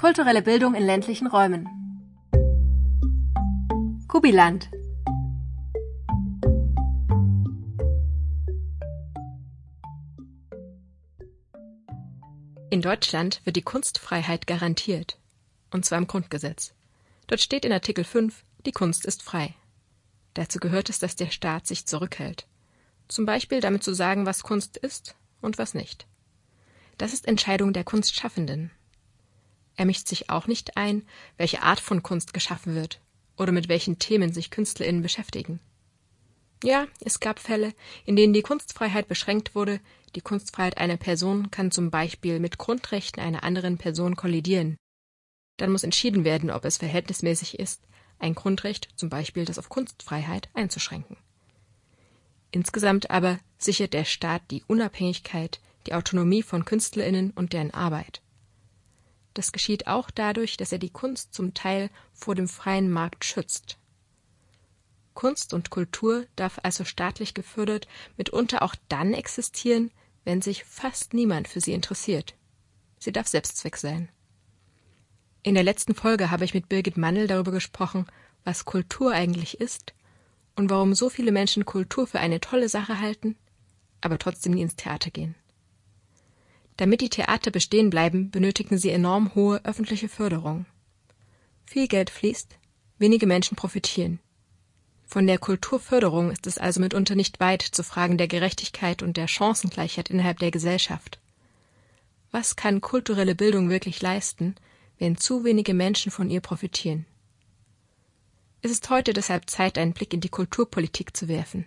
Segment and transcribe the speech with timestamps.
[0.00, 1.68] Kulturelle Bildung in ländlichen Räumen.
[4.08, 4.70] Kubiland.
[12.70, 15.18] In Deutschland wird die Kunstfreiheit garantiert.
[15.70, 16.72] Und zwar im Grundgesetz.
[17.26, 19.54] Dort steht in Artikel 5, die Kunst ist frei.
[20.32, 22.46] Dazu gehört es, dass der Staat sich zurückhält.
[23.08, 26.06] Zum Beispiel damit zu sagen, was Kunst ist und was nicht.
[26.96, 28.70] Das ist Entscheidung der Kunstschaffenden.
[29.80, 31.06] Er mischt sich auch nicht ein,
[31.38, 33.00] welche Art von Kunst geschaffen wird
[33.38, 35.58] oder mit welchen Themen sich KünstlerInnen beschäftigen.
[36.62, 37.72] Ja, es gab Fälle,
[38.04, 39.80] in denen die Kunstfreiheit beschränkt wurde.
[40.16, 44.76] Die Kunstfreiheit einer Person kann zum Beispiel mit Grundrechten einer anderen Person kollidieren.
[45.56, 47.80] Dann muss entschieden werden, ob es verhältnismäßig ist,
[48.18, 51.16] ein Grundrecht, zum Beispiel das auf Kunstfreiheit, einzuschränken.
[52.50, 58.20] Insgesamt aber sichert der Staat die Unabhängigkeit, die Autonomie von KünstlerInnen und deren Arbeit.
[59.34, 63.78] Das geschieht auch dadurch, dass er die Kunst zum Teil vor dem freien Markt schützt.
[65.14, 69.90] Kunst und Kultur darf also staatlich gefördert mitunter auch dann existieren,
[70.24, 72.34] wenn sich fast niemand für sie interessiert.
[72.98, 74.08] Sie darf Selbstzweck sein.
[75.42, 78.06] In der letzten Folge habe ich mit Birgit Mannel darüber gesprochen,
[78.44, 79.94] was Kultur eigentlich ist
[80.56, 83.36] und warum so viele Menschen Kultur für eine tolle Sache halten,
[84.00, 85.34] aber trotzdem nie ins Theater gehen.
[86.80, 90.64] Damit die Theater bestehen bleiben, benötigen sie enorm hohe öffentliche Förderung.
[91.66, 92.56] Viel Geld fließt,
[92.96, 94.18] wenige Menschen profitieren.
[95.04, 99.28] Von der Kulturförderung ist es also mitunter nicht weit zu Fragen der Gerechtigkeit und der
[99.28, 101.20] Chancengleichheit innerhalb der Gesellschaft.
[102.30, 104.54] Was kann kulturelle Bildung wirklich leisten,
[104.98, 107.04] wenn zu wenige Menschen von ihr profitieren?
[108.62, 111.66] Es ist heute deshalb Zeit, einen Blick in die Kulturpolitik zu werfen.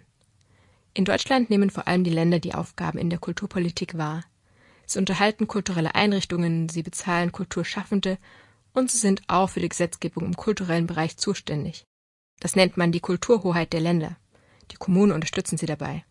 [0.95, 4.23] In Deutschland nehmen vor allem die Länder die Aufgaben in der Kulturpolitik wahr.
[4.93, 8.19] Sie unterhalten kulturelle Einrichtungen, sie bezahlen Kulturschaffende
[8.73, 11.83] und sie sind auch für die Gesetzgebung im kulturellen Bereich zuständig.
[12.39, 14.17] Das nennt man die Kulturhoheit der Länder.
[14.69, 16.05] Die Kommunen unterstützen sie dabei.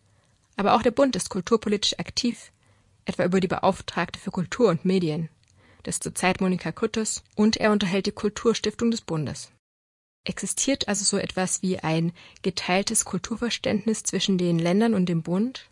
[0.57, 2.51] Aber auch der Bund ist kulturpolitisch aktiv,
[3.05, 5.29] etwa über die Beauftragte für Kultur und Medien.
[5.83, 9.49] Das ist zurzeit Monika Kutters und er unterhält die Kulturstiftung des Bundes.
[10.25, 12.11] Existiert also so etwas wie ein
[12.41, 15.69] geteiltes Kulturverständnis zwischen den Ländern und dem Bund?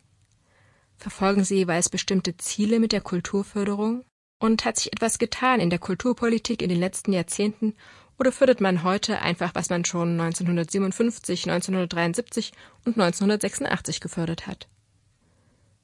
[1.02, 4.06] Verfolgen sie jeweils bestimmte Ziele mit der Kulturförderung?
[4.38, 7.74] Und hat sich etwas getan in der Kulturpolitik in den letzten Jahrzehnten
[8.20, 12.52] oder fördert man heute einfach, was man schon 1957, 1973
[12.86, 14.68] und 1986 gefördert hat?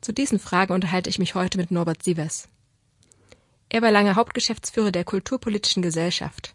[0.01, 2.47] Zu diesen Fragen unterhalte ich mich heute mit Norbert Sievers.
[3.69, 6.53] Er war lange Hauptgeschäftsführer der Kulturpolitischen Gesellschaft.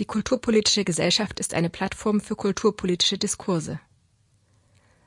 [0.00, 3.80] Die Kulturpolitische Gesellschaft ist eine Plattform für kulturpolitische Diskurse.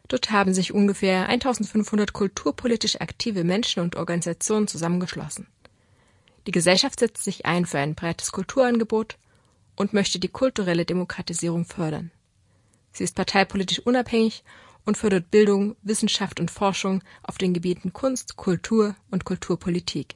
[0.08, 5.48] Dort haben sich ungefähr 1500 kulturpolitisch aktive Menschen und Organisationen zusammengeschlossen.
[6.48, 9.18] Die Gesellschaft setzt sich ein für ein breites Kulturangebot
[9.76, 12.12] und möchte die kulturelle Demokratisierung fördern.
[12.94, 14.44] Sie ist parteipolitisch unabhängig
[14.86, 20.16] und fördert Bildung, Wissenschaft und Forschung auf den Gebieten Kunst, Kultur und Kulturpolitik.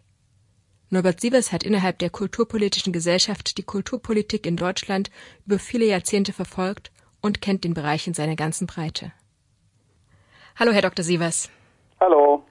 [0.89, 5.11] Norbert Sievers hat innerhalb der kulturpolitischen Gesellschaft die Kulturpolitik in Deutschland
[5.45, 6.91] über viele Jahrzehnte verfolgt
[7.21, 9.11] und kennt den Bereich in seiner ganzen Breite.
[10.57, 11.03] Hallo, Herr Dr.
[11.03, 11.49] Sievers.
[11.99, 12.43] Hallo.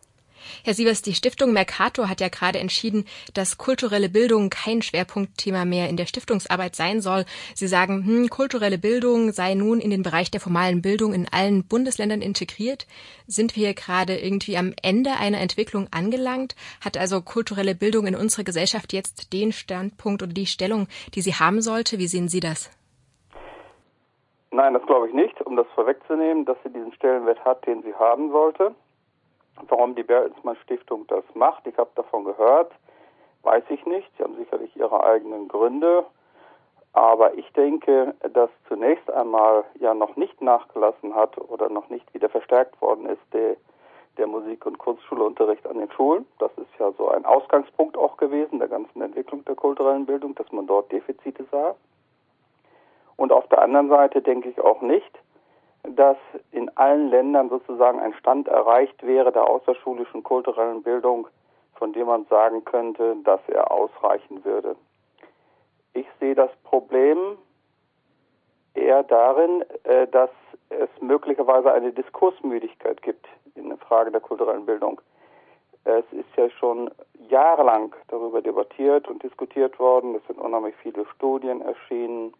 [0.65, 5.89] Herr Sievers, die Stiftung Mercator hat ja gerade entschieden, dass kulturelle Bildung kein Schwerpunktthema mehr
[5.89, 7.25] in der Stiftungsarbeit sein soll.
[7.55, 11.65] Sie sagen, hm, kulturelle Bildung sei nun in den Bereich der formalen Bildung in allen
[11.65, 12.87] Bundesländern integriert.
[13.27, 16.57] Sind wir gerade irgendwie am Ende einer Entwicklung angelangt?
[16.81, 21.35] Hat also kulturelle Bildung in unserer Gesellschaft jetzt den Standpunkt oder die Stellung, die sie
[21.35, 21.99] haben sollte?
[21.99, 22.71] Wie sehen Sie das?
[24.53, 27.95] Nein, das glaube ich nicht, um das vorwegzunehmen, dass sie diesen Stellenwert hat, den sie
[27.95, 28.75] haben sollte.
[29.69, 32.73] Warum die Bertelsmann Stiftung das macht, ich habe davon gehört,
[33.43, 34.11] weiß ich nicht.
[34.17, 36.05] Sie haben sicherlich ihre eigenen Gründe.
[36.93, 42.29] Aber ich denke, dass zunächst einmal ja noch nicht nachgelassen hat oder noch nicht wieder
[42.29, 43.57] verstärkt worden ist der,
[44.19, 46.27] der Musik- und Kunstschulunterricht an den Schulen.
[46.41, 50.51] Das ist ja so ein Ausgangspunkt auch gewesen der ganzen Entwicklung der kulturellen Bildung, dass
[50.51, 51.77] man dort Defizite sah.
[53.21, 55.19] Und auf der anderen Seite denke ich auch nicht,
[55.83, 56.17] dass
[56.53, 61.29] in allen Ländern sozusagen ein Stand erreicht wäre der außerschulischen kulturellen Bildung,
[61.75, 64.75] von dem man sagen könnte, dass er ausreichen würde.
[65.93, 67.37] Ich sehe das Problem
[68.73, 70.31] eher darin, äh, dass
[70.71, 74.99] es möglicherweise eine Diskursmüdigkeit gibt in der Frage der kulturellen Bildung.
[75.85, 76.91] Es ist ja schon
[77.29, 80.15] jahrelang darüber debattiert und diskutiert worden.
[80.15, 82.33] Es sind unheimlich viele Studien erschienen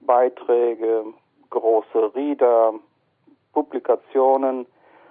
[0.00, 1.04] Beiträge,
[1.50, 2.74] große Rieder,
[3.52, 4.66] Publikationen.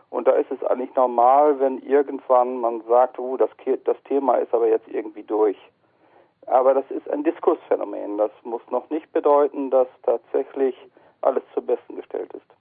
[0.09, 3.49] Und da ist es eigentlich normal, wenn irgendwann man sagt, oh, das,
[3.83, 5.57] das Thema ist aber jetzt irgendwie durch.
[6.47, 8.17] Aber das ist ein Diskursphänomen.
[8.17, 10.75] Das muss noch nicht bedeuten, dass tatsächlich
[11.21, 12.58] alles zum Besten gestellt ist.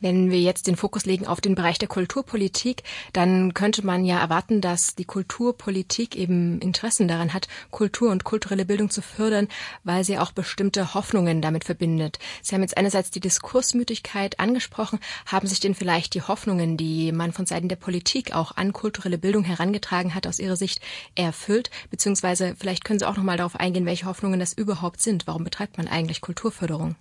[0.00, 4.20] Wenn wir jetzt den Fokus legen auf den Bereich der Kulturpolitik, dann könnte man ja
[4.20, 9.48] erwarten, dass die Kulturpolitik eben Interessen daran hat, Kultur und kulturelle Bildung zu fördern,
[9.82, 12.20] weil sie auch bestimmte Hoffnungen damit verbindet.
[12.42, 15.00] Sie haben jetzt einerseits die Diskursmüdigkeit angesprochen.
[15.26, 19.18] Haben sich denn vielleicht die Hoffnungen, die man von Seiten der Politik auch an kulturelle
[19.18, 20.80] Bildung herangetragen hat, aus Ihrer Sicht
[21.16, 21.70] erfüllt?
[21.90, 25.26] Beziehungsweise vielleicht können Sie auch noch mal darauf eingehen, welche Hoffnungen das überhaupt sind.
[25.26, 26.94] Warum betreibt man eigentlich Kulturförderung?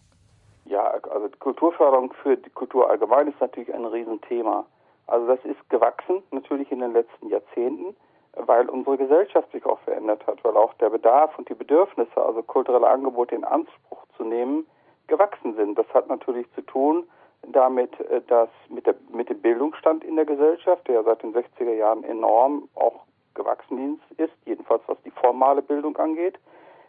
[1.17, 4.67] Also Kulturförderung für die Kultur allgemein ist natürlich ein Riesenthema.
[5.07, 7.95] Also das ist gewachsen natürlich in den letzten Jahrzehnten,
[8.33, 12.43] weil unsere Gesellschaft sich auch verändert hat, weil auch der Bedarf und die Bedürfnisse, also
[12.43, 14.67] kulturelle Angebote in Anspruch zu nehmen,
[15.07, 15.79] gewachsen sind.
[15.79, 17.09] Das hat natürlich zu tun
[17.51, 21.73] damit, äh, dass mit, der, mit dem Bildungsstand in der Gesellschaft, der seit den 60er
[21.73, 26.37] Jahren enorm auch gewachsen ist, jedenfalls was die formale Bildung angeht,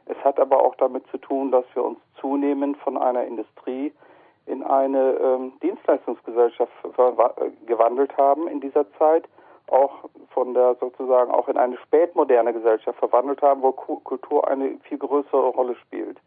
[0.04, 3.92] es hat aber auch damit zu tun, dass wir uns zunehmend von einer Industrie
[4.48, 6.72] in eine ähm, Dienstleistungsgesellschaft
[7.66, 9.24] gewandelt haben in dieser Zeit,
[9.68, 14.98] auch von der sozusagen auch in eine spätmoderne Gesellschaft verwandelt haben, wo Kultur eine viel
[14.98, 16.18] größere Rolle spielt.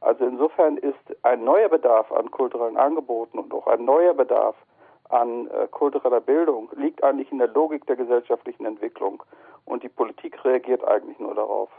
[0.00, 4.56] Also insofern ist ein neuer Bedarf an kulturellen Angeboten und auch ein neuer Bedarf
[5.08, 9.22] an äh, kultureller Bildung liegt eigentlich in der Logik der gesellschaftlichen Entwicklung
[9.64, 11.70] und die Politik reagiert eigentlich nur darauf.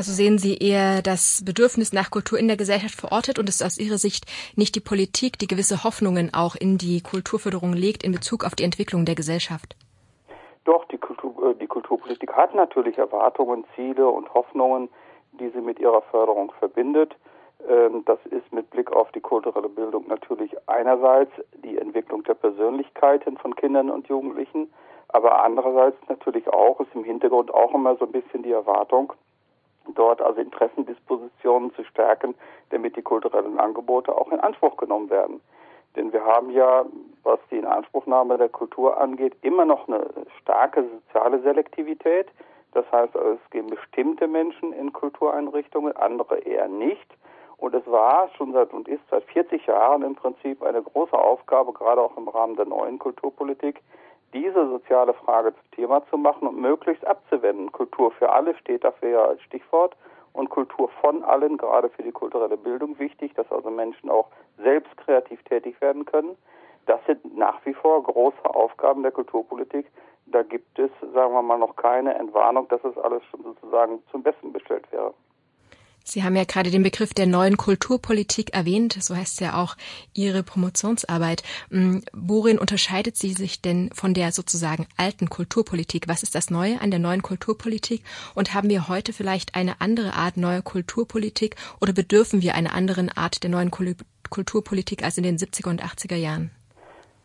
[0.00, 3.76] Also sehen Sie eher das Bedürfnis nach Kultur in der Gesellschaft verortet und ist aus
[3.76, 4.24] Ihrer Sicht
[4.56, 8.64] nicht die Politik, die gewisse Hoffnungen auch in die Kulturförderung legt in Bezug auf die
[8.64, 9.76] Entwicklung der Gesellschaft?
[10.64, 14.88] Doch, die, Kultur, äh, die Kulturpolitik hat natürlich Erwartungen, Ziele und Hoffnungen,
[15.32, 17.14] die sie mit ihrer Förderung verbindet.
[17.68, 21.32] Ähm, das ist mit Blick auf die kulturelle Bildung natürlich einerseits
[21.62, 24.72] die Entwicklung der Persönlichkeiten von Kindern und Jugendlichen,
[25.08, 29.12] aber andererseits natürlich auch ist im Hintergrund auch immer so ein bisschen die Erwartung,
[29.94, 32.34] dort also Interessendispositionen zu stärken,
[32.70, 35.40] damit die kulturellen Angebote auch in Anspruch genommen werden.
[35.96, 36.84] Denn wir haben ja,
[37.24, 40.06] was die Inanspruchnahme der Kultur angeht, immer noch eine
[40.40, 42.28] starke soziale Selektivität.
[42.72, 47.06] Das heißt, es gehen bestimmte Menschen in Kultureinrichtungen, andere eher nicht.
[47.56, 51.72] Und es war schon seit und ist seit 40 Jahren im Prinzip eine große Aufgabe,
[51.72, 53.82] gerade auch im Rahmen der neuen Kulturpolitik,
[54.32, 57.72] diese soziale Frage zum Thema zu machen und möglichst abzuwenden.
[57.72, 59.96] Kultur für alle steht dafür ja als Stichwort
[60.32, 64.28] und Kultur von allen, gerade für die kulturelle Bildung wichtig, dass also Menschen auch
[64.58, 66.36] selbst kreativ tätig werden können.
[66.86, 69.86] Das sind nach wie vor große Aufgaben der Kulturpolitik.
[70.26, 74.22] Da gibt es, sagen wir mal, noch keine Entwarnung, dass es alles schon sozusagen zum
[74.22, 75.12] Besten bestellt wäre.
[76.04, 79.76] Sie haben ja gerade den Begriff der neuen Kulturpolitik erwähnt, so heißt ja auch
[80.14, 81.42] Ihre Promotionsarbeit.
[81.70, 86.08] Hm, worin unterscheidet sie sich denn von der sozusagen alten Kulturpolitik?
[86.08, 88.02] Was ist das Neue an der neuen Kulturpolitik?
[88.34, 93.10] Und haben wir heute vielleicht eine andere Art neuer Kulturpolitik oder bedürfen wir einer anderen
[93.10, 96.50] Art der neuen Kulturpolitik als in den 70er und 80er Jahren?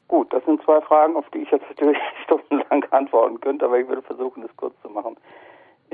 [0.07, 3.87] Gut, das sind zwei Fragen, auf die ich jetzt natürlich stundenlang antworten könnte, aber ich
[3.87, 5.17] würde versuchen, das kurz zu machen.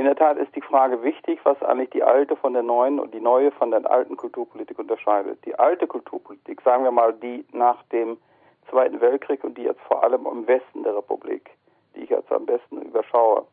[0.01, 3.13] In der Tat ist die Frage wichtig, was eigentlich die alte von der neuen und
[3.13, 5.45] die neue von der alten Kulturpolitik unterscheidet.
[5.45, 8.17] Die alte Kulturpolitik, sagen wir mal die nach dem
[8.71, 11.51] Zweiten Weltkrieg und die jetzt vor allem im Westen der Republik,
[11.95, 13.45] die ich jetzt am besten überschaue,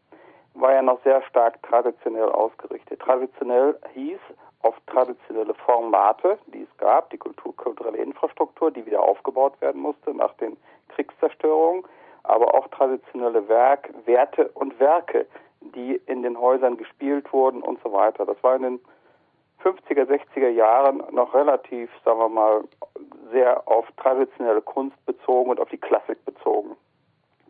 [0.54, 2.98] war ja noch sehr stark traditionell ausgerichtet.
[2.98, 4.20] Traditionell hieß
[4.62, 10.14] auf traditionelle Formate, die es gab, die Kultur, kulturelle Infrastruktur, die wieder aufgebaut werden musste
[10.14, 10.56] nach den
[10.88, 11.84] Kriegszerstörungen,
[12.22, 15.26] aber auch traditionelle Werk, Werte und Werke,
[15.60, 18.26] die in den Häusern gespielt wurden und so weiter.
[18.26, 18.80] Das war in den
[19.62, 22.64] 50er, 60er Jahren noch relativ, sagen wir mal,
[23.32, 26.76] sehr auf traditionelle Kunst bezogen und auf die Klassik bezogen.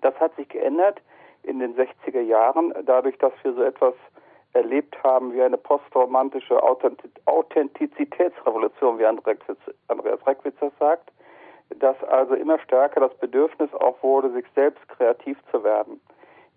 [0.00, 1.02] Das hat sich geändert
[1.42, 3.94] in den 60er Jahren, dadurch, dass wir so etwas
[4.54, 11.12] erlebt haben wie eine postromantische Authentizitätsrevolution, wie Andreas Reckwitzer sagt,
[11.76, 16.00] dass also immer stärker das Bedürfnis auch wurde, sich selbst kreativ zu werden.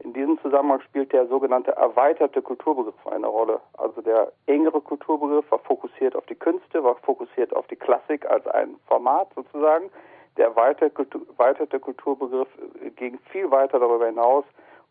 [0.04, 3.60] In diesem Zusammenhang spielt der sogenannte erweiterte Kulturbegriff eine Rolle.
[3.78, 8.48] Also der engere Kulturbegriff war fokussiert auf die Künste, war fokussiert auf die Klassik als
[8.48, 9.92] ein Format sozusagen.
[10.38, 12.48] Der erweiterte Kulturbegriff
[12.96, 14.46] ging viel weiter darüber hinaus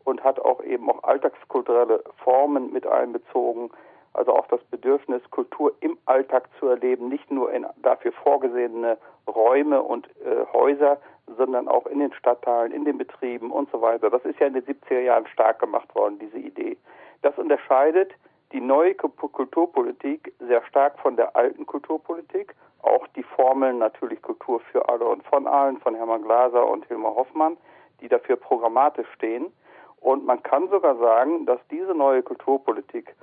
[0.05, 3.71] und hat auch eben auch alltagskulturelle Formen mit einbezogen.
[4.13, 9.83] Also auch das Bedürfnis, Kultur im Alltag zu erleben, nicht nur in dafür vorgesehene Räume
[9.83, 10.99] und äh, Häuser,
[11.37, 14.11] sondern auch in den Stadtteilen, in den Betrieben und so weiter.
[14.11, 16.77] Das ist ja in den 70er Jahren stark gemacht worden, diese Idee.
[17.23, 18.13] Das unterscheidet
[18.53, 22.55] die neue Kulturpolitik sehr stark von der alten Kulturpolitik.
[22.83, 27.15] Auch die Formeln natürlich Kultur für alle und von allen von Hermann Glaser und Hilmar
[27.15, 27.57] Hoffmann,
[28.01, 29.53] die dafür programmatisch stehen.
[30.01, 33.15] Und man kann sogar sagen, dass diese neue Kulturpolitik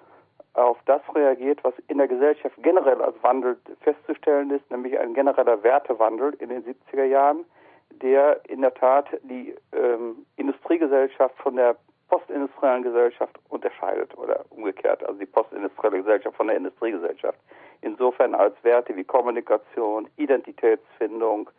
[0.53, 5.61] auf das reagiert, was in der Gesellschaft generell als Wandel festzustellen ist, nämlich ein genereller
[5.63, 7.45] Wertewandel in den 70er Jahren,
[7.91, 11.75] der in der Tat die ähm, Industriegesellschaft von der
[12.09, 17.37] postindustriellen Gesellschaft unterscheidet oder umgekehrt, also die postindustrielle Gesellschaft von der Industriegesellschaft.
[17.81, 21.49] Insofern als Werte wie Kommunikation, Identitätsfindung,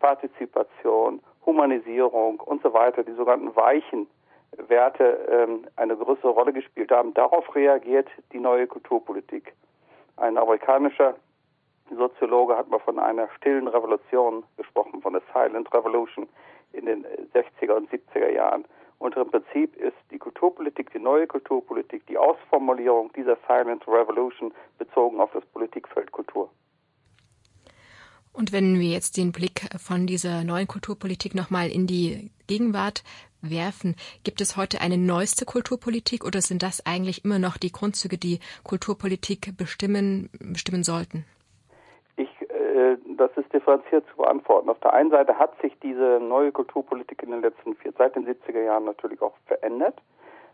[0.00, 4.06] Partizipation, Humanisierung und so weiter, die sogenannten weichen
[4.56, 7.14] Werte ähm, eine größere Rolle gespielt haben.
[7.14, 9.52] Darauf reagiert die neue Kulturpolitik.
[10.16, 11.14] Ein amerikanischer
[11.96, 16.28] Soziologe hat mal von einer stillen Revolution gesprochen, von der Silent Revolution
[16.72, 17.04] in den
[17.34, 18.64] 60er und 70er Jahren.
[18.98, 25.20] Und im Prinzip ist die Kulturpolitik, die neue Kulturpolitik, die Ausformulierung dieser Silent Revolution bezogen
[25.20, 26.50] auf das Politikfeld Kultur.
[28.32, 33.02] Und wenn wir jetzt den Blick von dieser neuen Kulturpolitik nochmal in die Gegenwart
[33.40, 38.18] werfen, gibt es heute eine neueste Kulturpolitik oder sind das eigentlich immer noch die Grundzüge,
[38.18, 41.24] die Kulturpolitik bestimmen, bestimmen sollten?
[43.18, 44.70] Das ist differenziert zu beantworten.
[44.70, 48.26] Auf der einen Seite hat sich diese neue Kulturpolitik in den letzten vier, seit den
[48.26, 50.00] 70er Jahren natürlich auch verändert.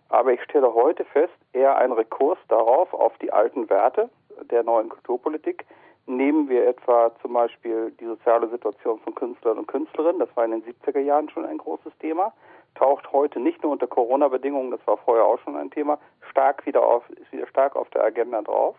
[0.09, 4.11] Aber ich stelle heute fest, eher ein Rekurs darauf, auf die alten Werte
[4.50, 5.64] der neuen Kulturpolitik,
[6.06, 10.50] Nehmen wir etwa zum Beispiel die soziale Situation von Künstlern und Künstlerinnen, das war in
[10.50, 12.35] den 70er Jahren schon ein großes Thema,
[12.75, 15.99] taucht heute nicht nur unter Corona-Bedingungen, das war vorher auch schon ein Thema,
[16.30, 18.76] stark wieder auf, ist wieder stark auf der Agenda drauf.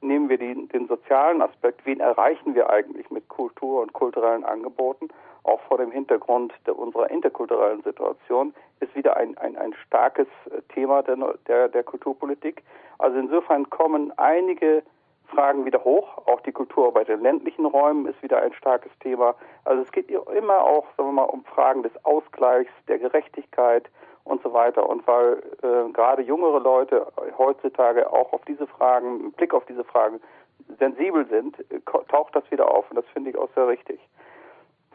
[0.00, 5.08] Nehmen wir die, den sozialen Aspekt, wen erreichen wir eigentlich mit Kultur und kulturellen Angeboten,
[5.42, 10.26] auch vor dem Hintergrund der, unserer interkulturellen Situation, ist wieder ein, ein, ein starkes
[10.74, 12.62] Thema der, der, der Kulturpolitik.
[12.98, 14.82] Also insofern kommen einige
[15.28, 16.18] Fragen wieder hoch.
[16.26, 19.34] Auch die Kultur bei den ländlichen Räumen ist wieder ein starkes Thema.
[19.64, 23.88] Also es geht immer auch, sagen wir mal, um Fragen des Ausgleichs, der Gerechtigkeit
[24.26, 24.88] und so weiter.
[24.88, 27.06] Und weil äh, gerade jüngere Leute
[27.38, 30.20] heutzutage auch auf diese Fragen, mit Blick auf diese Fragen
[30.78, 31.56] sensibel sind,
[32.08, 32.90] taucht das wieder auf.
[32.90, 34.00] Und das finde ich auch sehr richtig.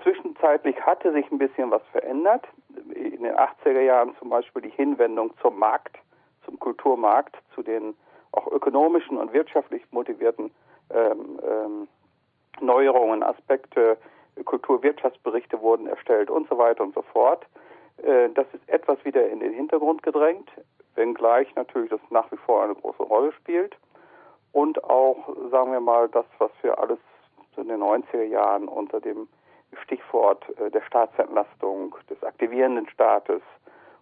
[0.03, 2.45] Zwischenzeitlich hatte sich ein bisschen was verändert.
[2.93, 5.97] In den 80er Jahren zum Beispiel die Hinwendung zum Markt,
[6.45, 7.95] zum Kulturmarkt, zu den
[8.31, 10.51] auch ökonomischen und wirtschaftlich motivierten
[10.89, 11.87] ähm, ähm,
[12.59, 13.97] Neuerungen, Aspekte,
[14.45, 17.45] Kulturwirtschaftsberichte wurden erstellt und so weiter und so fort.
[18.03, 20.49] Äh, das ist etwas wieder in den Hintergrund gedrängt,
[20.95, 23.75] wenngleich natürlich das nach wie vor eine große Rolle spielt.
[24.51, 26.99] Und auch, sagen wir mal, das, was wir alles
[27.57, 29.27] in den 90er Jahren unter dem
[29.83, 33.41] Stichwort äh, der Staatsentlastung, des aktivierenden Staates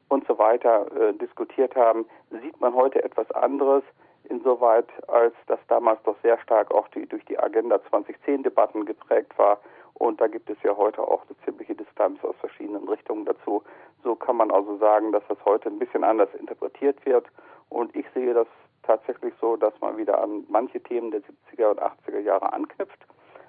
[0.07, 3.83] und so weiter äh, diskutiert haben, sieht man heute etwas anderes
[4.29, 9.37] insoweit als das damals doch sehr stark auch die, durch die Agenda 2010 Debatten geprägt
[9.37, 9.59] war.
[9.95, 13.63] Und da gibt es ja heute auch eine ziemliche Distanz aus verschiedenen Richtungen dazu.
[14.03, 17.27] So kann man also sagen, dass das heute ein bisschen anders interpretiert wird.
[17.69, 18.47] Und ich sehe das
[18.83, 23.05] tatsächlich so, dass man wieder an manche Themen der 70er und 80er Jahre anknüpft.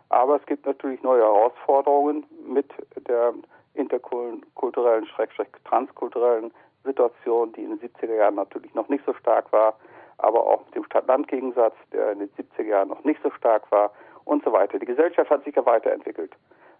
[0.09, 2.71] Aber es gibt natürlich neue Herausforderungen mit
[3.09, 3.33] der
[3.75, 6.52] interkulturellen, schrägstrich transkulturellen
[6.85, 9.76] Situation, die in den 70er Jahren natürlich noch nicht so stark war
[10.23, 13.92] aber auch mit dem Stadt-Land-Gegensatz, der in den 70er Jahren noch nicht so stark war
[14.25, 14.78] und so weiter.
[14.78, 16.33] Die Gesellschaft hat sich ja weiterentwickelt.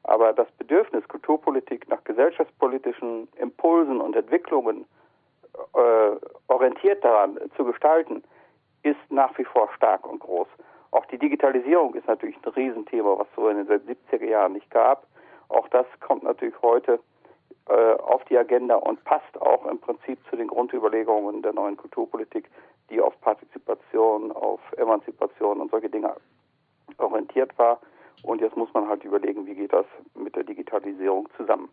[0.03, 3.29] Aber das Bedürfnis, Kulturpolitik nach gesellschaftspolitischen
[3.61, 4.87] Impulsen und Entwicklungen
[5.75, 6.17] äh,
[6.49, 8.23] orientiert daran zu gestalten,
[8.83, 10.49] ist nach wie vor stark und groß.
[10.93, 14.71] Auch die Digitalisierung ist natürlich ein Riesenthema, was es so in den 70er Jahren nicht
[14.71, 15.07] gab.
[15.51, 17.01] Auch das kommt natürlich heute
[17.69, 22.49] äh, auf die Agenda und passt auch im Prinzip zu den Grundüberlegungen der neuen Kulturpolitik,
[22.89, 26.17] die auf Partizipation, auf Emanzipation und solche Dinge
[26.97, 27.79] orientiert war.
[28.23, 31.69] Und jetzt muss man halt überlegen, wie geht das mit der Digitalisierung zusammen.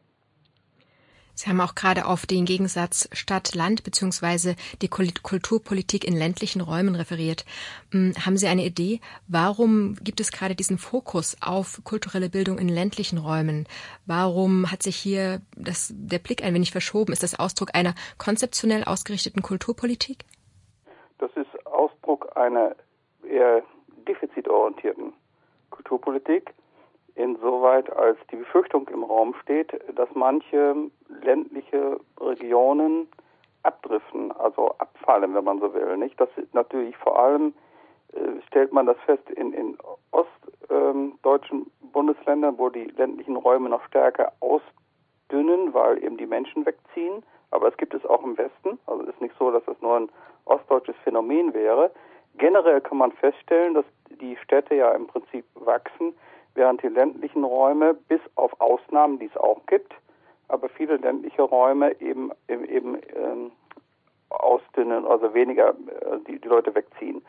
[1.38, 4.56] Sie haben auch gerade auf den Gegensatz Stadt-Land bzw.
[4.82, 7.46] die Kulturpolitik in ländlichen Räumen referiert.
[7.92, 12.70] Hm, haben Sie eine Idee, warum gibt es gerade diesen Fokus auf kulturelle Bildung in
[12.70, 13.68] ländlichen Räumen?
[14.08, 17.14] Warum hat sich hier das, der Blick ein wenig verschoben?
[17.14, 20.26] Ist das Ausdruck einer konzeptionell ausgerichteten Kulturpolitik?
[21.20, 22.76] Das ist Ausdruck einer
[23.30, 23.62] eher
[24.08, 25.14] defizitorientierten
[25.70, 26.52] Kulturpolitik
[27.18, 30.76] insoweit als die Befürchtung im Raum steht, dass manche
[31.22, 33.08] ländliche Regionen
[33.64, 35.98] abdriften, also abfallen, wenn man so will.
[35.98, 36.20] Nicht?
[36.20, 37.54] Das ist natürlich vor allem
[38.14, 39.78] äh, stellt man das fest in, in
[40.12, 47.24] ostdeutschen ähm, Bundesländern, wo die ländlichen Räume noch stärker ausdünnen, weil eben die Menschen wegziehen.
[47.52, 48.80] Aber es gibt es auch im Westen.
[48.86, 50.10] Also es ist nicht so, dass das nur ein
[50.46, 51.92] ostdeutsches Phänomen wäre.
[52.38, 53.86] Generell kann man feststellen, dass
[54.22, 56.14] die Städte ja im Prinzip wachsen
[56.58, 59.94] während die ländlichen Räume bis auf Ausnahmen, die es auch gibt,
[60.50, 63.52] aber viele ländliche Räume eben, eben, eben ähm,
[64.78, 67.22] verdünnen, also weniger äh, die, die Leute wegziehen.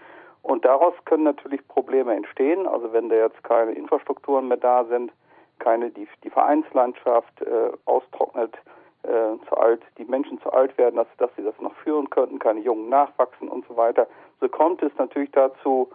[0.43, 2.67] Und daraus können natürlich Probleme entstehen.
[2.67, 5.13] Also wenn da jetzt keine Infrastrukturen mehr da sind,
[5.59, 8.55] keine die, die Vereinslandschaft äh, austrocknet,
[9.03, 12.39] äh, zu alt, die Menschen zu alt werden, dass, dass sie das noch führen könnten,
[12.39, 14.07] keine Jungen nachwachsen und so weiter.
[14.41, 15.89] So kommt es natürlich dazu,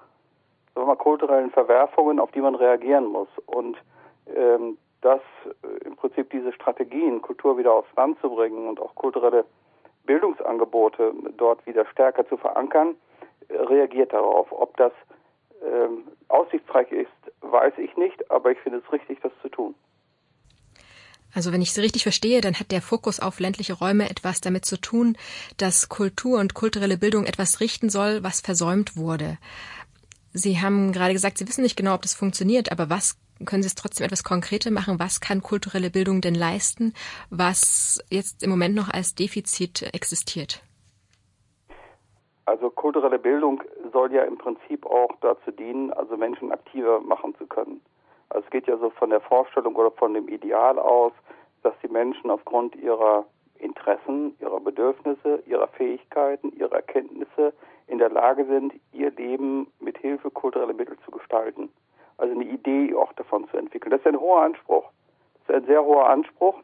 [0.74, 3.30] sagen wir mal, kulturellen Verwerfungen, auf die man reagieren muss.
[3.46, 3.78] Und
[4.36, 8.96] ähm, dass äh, im Prinzip diese Strategien, Kultur wieder aufs Land zu bringen und auch
[8.96, 9.46] kulturelle
[10.06, 12.96] Bildungsangebote dort wieder stärker zu verankern,
[13.50, 14.52] äh, reagiert darauf.
[14.52, 14.94] Ob das
[15.64, 17.12] ähm, aussichtsreich ist,
[17.42, 19.76] weiß ich nicht, aber ich finde es richtig, das zu tun.
[21.36, 24.66] Also wenn ich Sie richtig verstehe, dann hat der Fokus auf ländliche Räume etwas damit
[24.66, 25.18] zu tun,
[25.58, 29.40] dass Kultur und kulturelle Bildung etwas richten soll, was versäumt wurde.
[30.34, 33.68] Sie haben gerade gesagt, Sie wissen nicht genau, ob das funktioniert, aber was können Sie
[33.68, 35.00] es trotzdem etwas konkreter machen?
[35.00, 36.94] Was kann kulturelle Bildung denn leisten,
[37.30, 40.64] was jetzt im Moment noch als Defizit existiert?
[42.46, 43.64] Also kulturelle Bildung
[43.94, 47.82] soll ja im Prinzip auch dazu dienen, also Menschen aktiver machen zu können.
[48.30, 51.14] Also es geht ja so von der Vorstellung oder von dem Ideal aus,
[51.62, 53.26] dass die Menschen aufgrund ihrer
[53.60, 57.54] Interessen, ihrer Bedürfnisse, ihrer Fähigkeiten, ihrer Erkenntnisse
[57.88, 61.70] in der Lage sind, ihr Leben mit Hilfe kultureller Mittel zu gestalten.
[62.18, 63.92] Also eine Idee auch davon zu entwickeln.
[63.92, 64.86] Das ist ein hoher Anspruch.
[65.46, 66.56] Das ist ein sehr hoher Anspruch,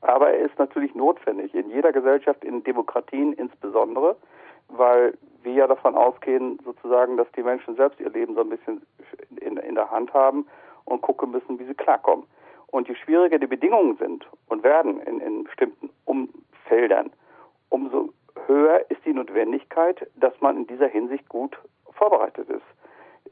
[0.00, 4.16] aber er ist natürlich notwendig in jeder Gesellschaft, in Demokratien insbesondere,
[4.68, 8.82] weil wir ja davon ausgehen, sozusagen, dass die Menschen selbst ihr Leben so ein bisschen
[9.40, 10.46] in, in der Hand haben
[10.84, 12.26] und gucken müssen, wie sie klarkommen.
[12.66, 17.10] Und je schwieriger die Bedingungen sind und werden in, in bestimmten Umfeldern,
[17.68, 18.10] umso
[18.46, 21.58] höher ist die Notwendigkeit, dass man in dieser Hinsicht gut
[21.92, 22.64] vorbereitet ist.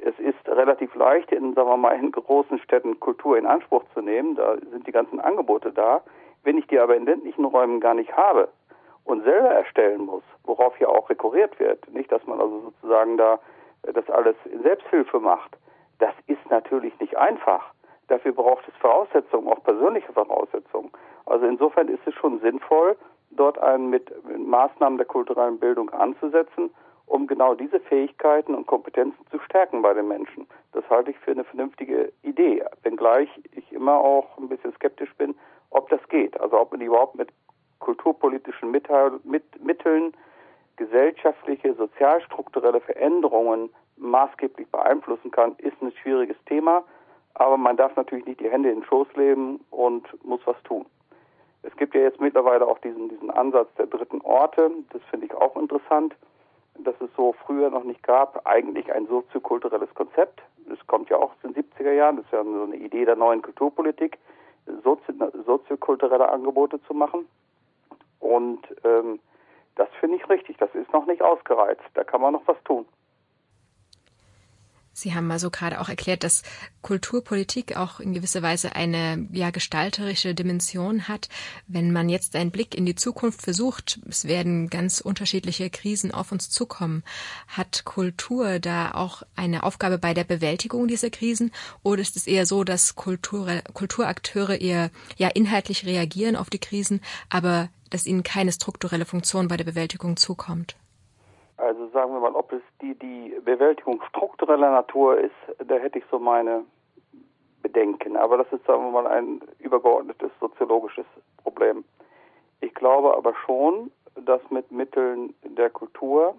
[0.01, 4.01] Es ist relativ leicht, in, sagen wir mal, in großen Städten Kultur in Anspruch zu
[4.01, 4.35] nehmen.
[4.35, 6.03] Da sind die ganzen Angebote da.
[6.43, 8.49] Wenn ich die aber in ländlichen Räumen gar nicht habe
[9.05, 13.39] und selber erstellen muss, worauf ja auch rekurriert wird, nicht, dass man also sozusagen da
[13.83, 15.57] das alles in Selbsthilfe macht,
[15.99, 17.73] das ist natürlich nicht einfach.
[18.09, 20.91] Dafür braucht es Voraussetzungen, auch persönliche Voraussetzungen.
[21.27, 22.97] Also insofern ist es schon sinnvoll,
[23.37, 26.71] dort einen mit, Maßnahmen der kulturellen Bildung anzusetzen,
[27.07, 30.47] um genau diese Fähigkeiten und Kompetenzen zu stärken bei den Menschen.
[30.73, 35.35] Das halte ich für eine vernünftige Idee, wenngleich ich immer auch ein bisschen skeptisch bin,
[35.71, 36.41] ob das geht.
[36.41, 37.31] Also ob man überhaupt mit
[37.81, 40.13] kulturpolitischen Mitteln
[40.77, 46.85] gesellschaftliche, sozialstrukturelle Veränderungen maßgeblich beeinflussen kann, ist ein schwieriges Thema.
[47.35, 50.87] Aber man darf natürlich nicht die Hände in den Schoß leben und muss was tun.
[51.63, 54.71] Es gibt ja jetzt mittlerweile auch diesen, diesen Ansatz der dritten Orte.
[54.93, 56.15] Das finde ich auch interessant,
[56.79, 58.47] dass es so früher noch nicht gab.
[58.47, 60.43] Eigentlich ein soziokulturelles Konzept.
[60.69, 62.17] Das kommt ja auch aus den 70er Jahren.
[62.17, 64.19] Das ist ja so eine Idee der neuen Kulturpolitik,
[64.83, 65.13] sozi
[65.47, 67.29] soziokulturelle Angebote zu machen.
[68.19, 69.21] Und ähm,
[69.77, 70.57] das finde ich richtig.
[70.59, 71.83] Das ist noch nicht ausgereizt.
[71.95, 72.87] Da kann man noch was tun.
[74.95, 76.43] Sie haben also gerade auch erklärt, dass
[76.83, 81.29] Kulturpolitik auch in gewisser Weise eine ja gestalterische Dimension hat.
[81.67, 86.31] Wenn man jetzt einen Blick in die Zukunft versucht, es werden ganz unterschiedliche Krisen auf
[86.31, 87.05] uns zukommen.
[87.49, 91.53] Hat Kultur da auch eine Aufgabe bei der Bewältigung dieser Krisen
[91.83, 97.01] oder ist es eher so, dass Kultur, Kulturakteure eher ja inhaltlich reagieren auf die Krisen,
[97.31, 100.77] aber dass ihnen keine strukturelle Funktion bei der Bewältigung zukommt?
[101.83, 105.35] Also sagen wir mal, ob es die, die Bewältigung struktureller Natur ist,
[105.67, 106.63] da hätte ich so meine
[107.61, 108.17] Bedenken.
[108.17, 111.07] Aber das ist, sagen wir mal, ein übergeordnetes soziologisches
[111.39, 111.83] Problem.
[112.61, 116.37] Ich glaube aber schon, dass mit Mitteln der Kultur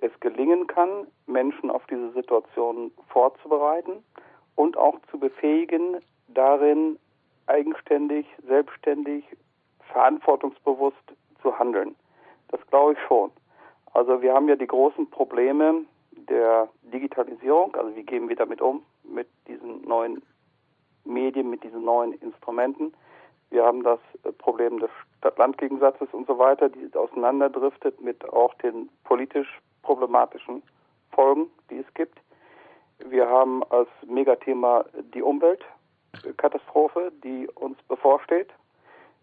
[0.00, 4.02] es gelingen kann, Menschen auf diese Situation vorzubereiten
[4.54, 6.98] und auch zu befähigen, darin
[7.48, 9.26] eigenständig, selbstständig,
[9.92, 10.96] verantwortungsbewusst
[11.42, 11.94] zu handeln.
[12.48, 13.30] Das glaube ich schon.
[13.92, 18.82] Also wir haben ja die großen Probleme der Digitalisierung, also wie gehen wir damit um,
[19.04, 20.22] mit diesen neuen
[21.04, 22.94] Medien, mit diesen neuen Instrumenten.
[23.50, 23.98] Wir haben das
[24.38, 30.62] Problem des Stadt-Land-Gegensatzes und so weiter, die auseinanderdriftet mit auch den politisch problematischen
[31.12, 32.20] Folgen, die es gibt.
[33.06, 38.50] Wir haben als Megathema die Umweltkatastrophe, die uns bevorsteht.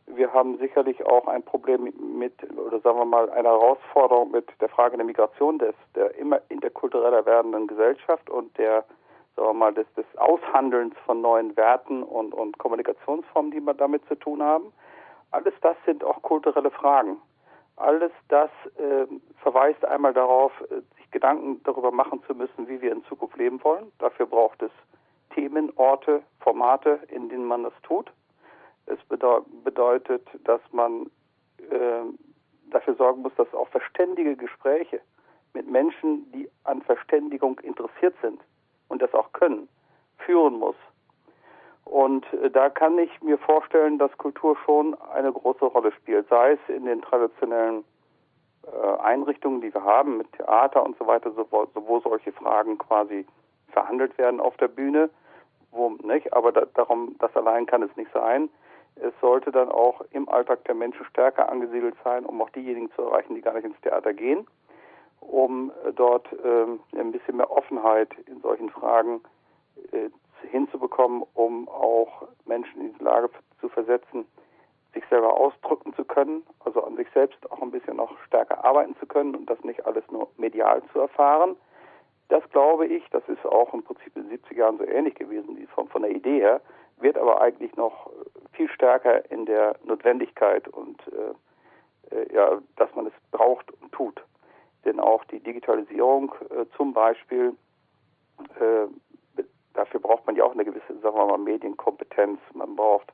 [0.07, 4.69] Wir haben sicherlich auch ein Problem mit, oder sagen wir mal, eine Herausforderung mit der
[4.69, 8.85] Frage der Migration des, der immer interkultureller werdenden Gesellschaft und der,
[9.35, 14.07] sagen wir mal, des, des Aushandelns von neuen Werten und, und Kommunikationsformen, die wir damit
[14.07, 14.71] zu tun haben.
[15.31, 17.17] Alles das sind auch kulturelle Fragen.
[17.75, 19.05] Alles das äh,
[19.43, 23.63] verweist einmal darauf, äh, sich Gedanken darüber machen zu müssen, wie wir in Zukunft leben
[23.63, 23.91] wollen.
[23.99, 24.71] Dafür braucht es
[25.35, 28.11] Themen, Orte, Formate, in denen man das tut.
[28.87, 31.07] Es bedeutet, dass man
[31.69, 32.03] äh,
[32.71, 35.01] dafür sorgen muss, dass auch verständige Gespräche
[35.53, 38.41] mit Menschen, die an Verständigung interessiert sind
[38.87, 39.67] und das auch können,
[40.19, 40.75] führen muss.
[41.85, 46.53] Und äh, da kann ich mir vorstellen, dass Kultur schon eine große Rolle spielt, sei
[46.53, 47.83] es in den traditionellen
[48.63, 53.25] äh, Einrichtungen, die wir haben, mit Theater und so weiter, wo solche Fragen quasi
[53.69, 55.09] verhandelt werden auf der Bühne,
[55.71, 58.49] wo nicht, aber da, darum, das allein kann es nicht sein.
[59.01, 63.03] Es sollte dann auch im Alltag der Menschen stärker angesiedelt sein, um auch diejenigen zu
[63.03, 64.47] erreichen, die gar nicht ins Theater gehen,
[65.19, 69.21] um äh, dort äh, ein bisschen mehr Offenheit in solchen Fragen
[69.91, 70.09] äh,
[70.49, 73.29] hinzubekommen, um auch Menschen in die Lage
[73.59, 74.25] zu versetzen,
[74.93, 78.95] sich selber ausdrücken zu können, also an sich selbst auch ein bisschen noch stärker arbeiten
[78.99, 81.55] zu können und das nicht alles nur medial zu erfahren.
[82.29, 85.67] Das glaube ich, das ist auch im Prinzip in den 70er Jahren so ähnlich gewesen,
[85.73, 86.61] von, von der Idee her,
[86.99, 88.09] wird aber eigentlich noch
[88.53, 94.23] viel stärker in der Notwendigkeit und äh, äh, ja, dass man es braucht und tut.
[94.85, 97.55] Denn auch die Digitalisierung äh, zum Beispiel
[98.59, 98.87] äh,
[99.77, 102.39] dafür braucht man ja auch eine gewisse, sagen wir mal, Medienkompetenz.
[102.53, 103.13] Man braucht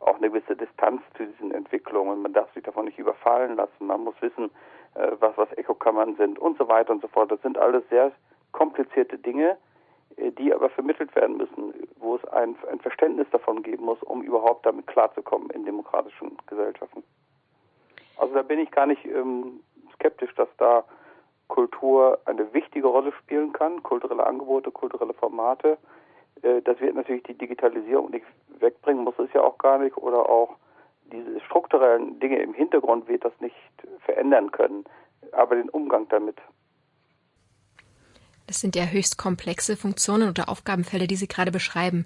[0.00, 2.22] auch eine gewisse Distanz zu diesen Entwicklungen.
[2.22, 3.86] Man darf sich davon nicht überfallen lassen.
[3.86, 4.50] Man muss wissen,
[4.94, 7.30] äh, was, was Echokammern sind und so weiter und so fort.
[7.30, 8.12] Das sind alles sehr
[8.52, 9.56] komplizierte Dinge,
[10.16, 14.66] die aber vermittelt werden müssen, wo es ein, ein Verständnis davon geben muss, um überhaupt
[14.66, 17.02] damit klarzukommen in demokratischen Gesellschaften.
[18.16, 19.60] Also da bin ich gar nicht ähm,
[19.94, 20.84] skeptisch, dass da
[21.48, 25.78] Kultur eine wichtige Rolle spielen kann, kulturelle Angebote, kulturelle Formate.
[26.42, 28.26] Äh, das wird natürlich die Digitalisierung nicht
[28.58, 30.56] wegbringen, muss es ja auch gar nicht, oder auch
[31.12, 33.56] diese strukturellen Dinge im Hintergrund wird das nicht
[34.04, 34.84] verändern können,
[35.32, 36.36] aber den Umgang damit.
[38.50, 42.04] Das sind ja höchst komplexe Funktionen oder Aufgabenfelder, die Sie gerade beschreiben.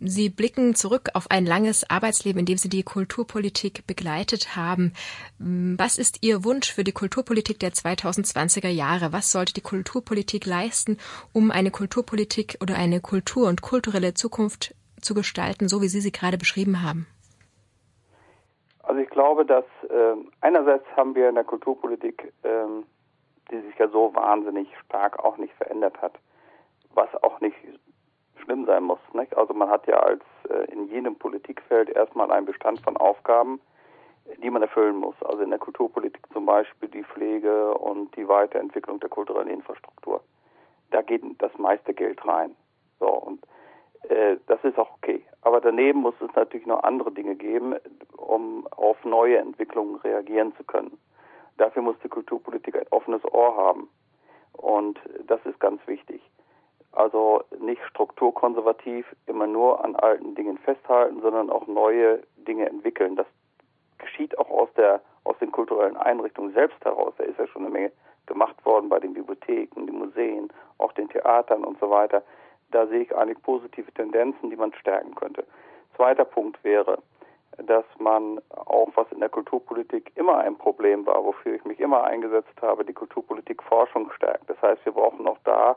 [0.00, 4.94] Sie blicken zurück auf ein langes Arbeitsleben, in dem Sie die Kulturpolitik begleitet haben.
[5.38, 9.12] Was ist Ihr Wunsch für die Kulturpolitik der 2020er Jahre?
[9.12, 10.96] Was sollte die Kulturpolitik leisten,
[11.34, 16.12] um eine Kulturpolitik oder eine Kultur- und kulturelle Zukunft zu gestalten, so wie Sie sie
[16.12, 17.06] gerade beschrieben haben?
[18.84, 22.48] Also ich glaube, dass äh, einerseits haben wir in der Kulturpolitik, äh,
[23.50, 26.14] die sich ja so wahnsinnig stark auch nicht verändert hat,
[26.94, 27.56] was auch nicht
[28.42, 29.00] schlimm sein muss.
[29.12, 29.36] Nicht?
[29.36, 33.60] Also man hat ja als äh, in jedem Politikfeld erstmal einen Bestand von Aufgaben,
[34.42, 35.16] die man erfüllen muss.
[35.22, 40.22] Also in der Kulturpolitik zum Beispiel die Pflege und die Weiterentwicklung der kulturellen Infrastruktur.
[40.90, 42.54] Da geht das meiste Geld rein.
[43.00, 43.44] So und
[44.08, 45.22] äh, das ist auch okay.
[45.42, 47.74] Aber daneben muss es natürlich noch andere Dinge geben,
[48.16, 50.98] um auf neue Entwicklungen reagieren zu können.
[51.56, 53.88] Dafür muss die Kulturpolitik ein offenes Ohr haben.
[54.52, 56.22] Und das ist ganz wichtig.
[56.92, 63.16] Also nicht strukturkonservativ immer nur an alten Dingen festhalten, sondern auch neue Dinge entwickeln.
[63.16, 63.26] Das
[63.98, 67.14] geschieht auch aus der aus den kulturellen Einrichtungen selbst heraus.
[67.16, 67.92] Da ist ja schon eine Menge
[68.26, 72.22] gemacht worden bei den Bibliotheken, den Museen, auch den Theatern und so weiter.
[72.70, 75.44] Da sehe ich eigentlich positive Tendenzen, die man stärken könnte.
[75.96, 76.98] Zweiter Punkt wäre,
[77.58, 82.04] dass man auch, was in der Kulturpolitik immer ein Problem war, wofür ich mich immer
[82.04, 84.48] eingesetzt habe, die Kulturpolitik Forschung stärkt.
[84.48, 85.76] Das heißt, wir brauchen auch da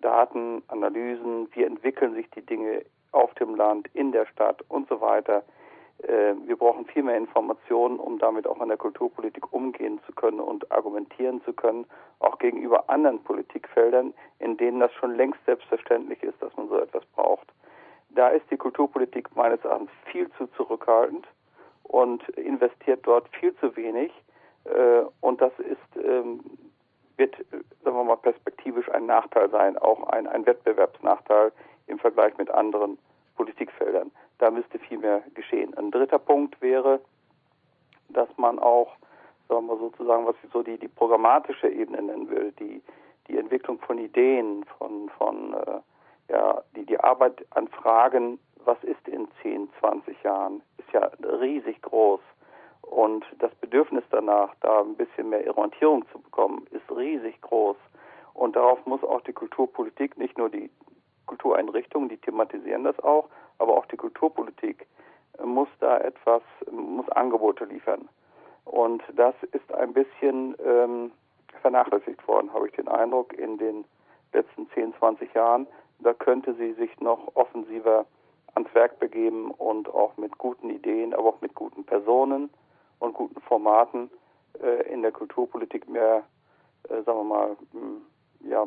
[0.00, 5.00] Daten, Analysen, wie entwickeln sich die Dinge auf dem Land, in der Stadt und so
[5.00, 5.42] weiter.
[6.02, 10.40] Äh, wir brauchen viel mehr Informationen, um damit auch in der Kulturpolitik umgehen zu können
[10.40, 11.86] und argumentieren zu können,
[12.18, 17.04] auch gegenüber anderen Politikfeldern, in denen das schon längst selbstverständlich ist, dass man so etwas
[17.14, 17.48] braucht.
[18.14, 21.26] Da ist die Kulturpolitik meines Erachtens viel zu zurückhaltend
[21.84, 24.12] und investiert dort viel zu wenig.
[24.64, 26.40] Äh, und das ist ähm,
[27.16, 27.36] wird,
[27.82, 31.52] sagen wir mal, perspektivisch ein Nachteil sein, auch ein, ein Wettbewerbsnachteil
[31.86, 32.98] im Vergleich mit anderen
[33.36, 34.10] Politikfeldern.
[34.38, 35.76] Da müsste viel mehr geschehen.
[35.76, 37.00] Ein dritter Punkt wäre,
[38.08, 38.96] dass man auch,
[39.48, 42.82] sagen wir sozusagen, was ich so die, die programmatische Ebene nennen will, die,
[43.28, 45.80] die Entwicklung von Ideen, von, von äh,
[46.28, 51.10] ja, die, die Arbeit an Fragen, was ist in 10, 20 Jahren, ist ja
[51.40, 52.20] riesig groß.
[52.82, 57.76] Und das Bedürfnis danach, da ein bisschen mehr Orientierung zu bekommen, ist riesig groß.
[58.34, 60.70] Und darauf muss auch die Kulturpolitik, nicht nur die
[61.26, 64.86] Kultureinrichtungen, die thematisieren das auch, aber auch die Kulturpolitik
[65.42, 68.08] muss da etwas, muss Angebote liefern.
[68.64, 71.12] Und das ist ein bisschen ähm,
[71.60, 73.84] vernachlässigt worden, habe ich den Eindruck, in den
[74.32, 75.66] letzten 10, 20 Jahren.
[76.04, 78.06] Da könnte sie sich noch offensiver
[78.54, 82.50] ans Werk begeben und auch mit guten Ideen, aber auch mit guten Personen
[83.00, 84.10] und guten Formaten
[84.62, 86.22] äh, in der Kulturpolitik mehr,
[86.88, 88.66] äh, sagen wir mal, mh, ja,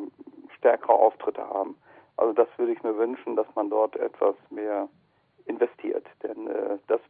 [0.58, 1.76] stärkere Auftritte haben.
[2.16, 4.88] Also das würde ich mir wünschen, dass man dort etwas mehr
[5.46, 7.00] investiert, denn äh, das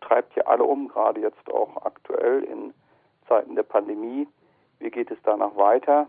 [0.00, 2.74] treibt ja alle um, gerade jetzt auch aktuell in
[3.28, 4.28] Zeiten der Pandemie.
[4.78, 6.08] Wie geht es danach weiter?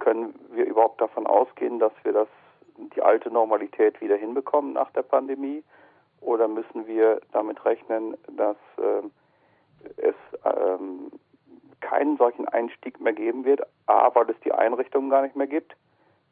[0.00, 2.28] Können wir überhaupt davon ausgehen, dass wir das,
[2.94, 5.62] die alte Normalität wieder hinbekommen nach der Pandemie?
[6.20, 9.02] Oder müssen wir damit rechnen, dass äh,
[9.96, 10.14] es
[10.44, 11.10] ähm,
[11.80, 13.62] keinen solchen Einstieg mehr geben wird?
[13.86, 15.74] A, weil es die Einrichtungen gar nicht mehr gibt.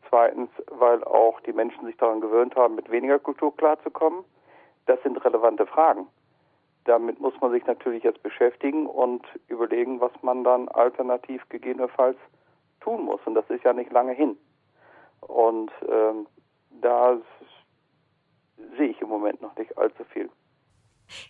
[0.09, 4.25] Zweitens, weil auch die Menschen sich daran gewöhnt haben, mit weniger Kultur klarzukommen.
[4.87, 6.07] Das sind relevante Fragen.
[6.85, 12.17] Damit muss man sich natürlich jetzt beschäftigen und überlegen, was man dann alternativ gegebenenfalls
[12.81, 13.21] tun muss.
[13.27, 14.39] Und das ist ja nicht lange hin.
[15.21, 16.27] Und ähm,
[16.81, 17.19] da
[18.77, 20.31] sehe ich im Moment noch nicht allzu viel.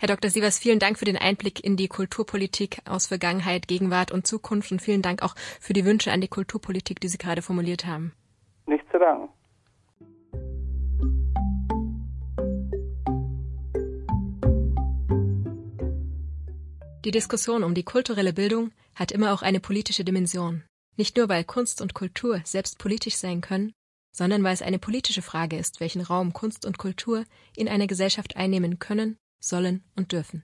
[0.01, 0.31] Herr Dr.
[0.31, 4.83] Sievers, vielen Dank für den Einblick in die Kulturpolitik aus Vergangenheit, Gegenwart und Zukunft und
[4.83, 8.13] vielen Dank auch für die Wünsche an die Kulturpolitik, die Sie gerade formuliert haben.
[8.67, 9.29] Nichts zu danken.
[17.05, 20.65] Die Diskussion um die kulturelle Bildung hat immer auch eine politische Dimension.
[20.97, 23.73] Nicht nur, weil Kunst und Kultur selbst politisch sein können,
[24.19, 28.37] sondern weil es eine politische Frage ist, welchen Raum Kunst und Kultur in einer Gesellschaft
[28.37, 30.43] einnehmen können, sollen und dürfen.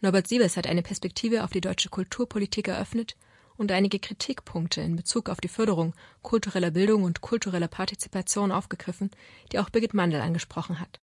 [0.00, 3.16] Norbert Siebes hat eine Perspektive auf die deutsche Kulturpolitik eröffnet
[3.56, 5.92] und einige Kritikpunkte in Bezug auf die Förderung
[6.22, 9.10] kultureller Bildung und kultureller Partizipation aufgegriffen,
[9.50, 11.00] die auch Birgit Mandel angesprochen hat.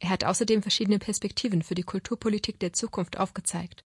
[0.00, 3.84] Er hat außerdem verschiedene Perspektiven für die Kulturpolitik der Zukunft aufgezeigt.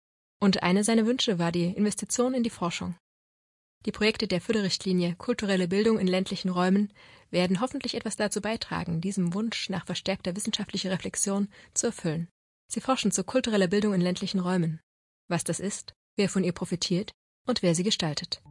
[0.41, 2.95] Und eine seiner Wünsche war die Investition in die Forschung.
[3.85, 6.91] Die Projekte der Förderrichtlinie Kulturelle Bildung in ländlichen Räumen
[7.29, 12.27] werden hoffentlich etwas dazu beitragen, diesem Wunsch nach verstärkter wissenschaftlicher Reflexion zu erfüllen.
[12.67, 14.81] Sie forschen zu kultureller Bildung in ländlichen Räumen.
[15.27, 17.11] Was das ist, wer von ihr profitiert
[17.47, 18.41] und wer sie gestaltet.